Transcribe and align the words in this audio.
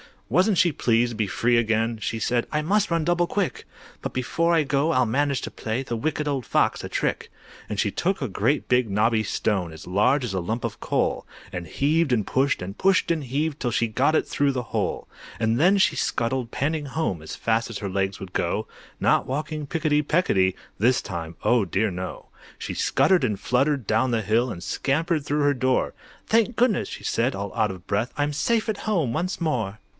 Wasn't 0.29 0.57
she 0.57 0.71
pleased 0.71 1.09
to 1.11 1.15
be 1.15 1.27
free 1.27 1.57
again! 1.57 1.99
She 2.01 2.17
said, 2.17 2.47
"I 2.53 2.61
must 2.61 2.89
run 2.89 3.03
double 3.03 3.27
quick; 3.27 3.65
But 4.01 4.13
before 4.13 4.53
I 4.55 4.63
go 4.63 4.93
I'll 4.93 5.05
manage 5.05 5.41
to 5.41 5.51
play, 5.51 5.83
The 5.83 5.97
Wicked 5.97 6.25
Old 6.27 6.43
Fox 6.45 6.83
a 6.85 6.89
trick." 6.89 7.29
And 7.69 7.79
she 7.79 7.91
took 7.91 8.19
a 8.21 8.29
great 8.29 8.67
big 8.69 8.89
knobby 8.89 9.23
stone, 9.23 9.73
As 9.73 9.85
large 9.85 10.23
as 10.23 10.33
a 10.33 10.39
lump 10.39 10.63
of 10.63 10.79
coal, 10.79 11.27
And 11.51 11.67
heaved 11.67 12.13
and 12.13 12.25
pushed, 12.25 12.61
and 12.61 12.77
pushed 12.77 13.11
and 13.11 13.25
heaved, 13.25 13.59
'Till 13.59 13.71
she 13.71 13.89
got 13.89 14.15
it 14.15 14.25
through 14.25 14.53
the 14.53 14.63
hole. 14.71 15.07
And 15.39 15.59
then 15.59 15.77
she 15.77 15.97
scuttled 15.97 16.49
panting 16.49 16.85
home 16.85 17.21
As 17.21 17.35
fast 17.35 17.69
as 17.69 17.79
her 17.79 17.89
legs 17.89 18.19
would 18.21 18.33
go, 18.33 18.67
Not 19.01 19.27
walking 19.27 19.67
picketty 19.67 20.01
pecketty 20.01 20.55
This 20.79 21.01
time, 21.01 21.35
oh 21.43 21.65
dear 21.65 21.91
no! 21.91 22.29
She 22.57 22.73
scuttered 22.73 23.25
and 23.25 23.39
fluttered 23.39 23.85
down 23.85 24.09
the 24.09 24.23
hill, 24.23 24.49
And 24.49 24.63
scampered 24.63 25.25
through 25.25 25.41
her 25.41 25.53
door. 25.53 25.93
"Thank 26.25 26.55
goodness!" 26.55 26.87
she 26.87 27.03
said, 27.03 27.35
all 27.35 27.53
out 27.53 27.69
of 27.69 27.85
breath, 27.85 28.13
"I'm 28.17 28.31
safe 28.33 28.69
at 28.69 28.77
home 28.87 29.11
once 29.11 29.39
more!" 29.41 29.77